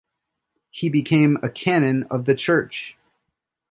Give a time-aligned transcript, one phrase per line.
[0.71, 2.97] He became a Canon of the church.